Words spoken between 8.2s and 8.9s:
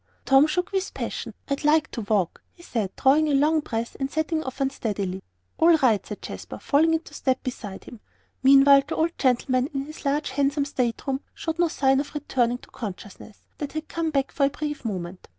Meantime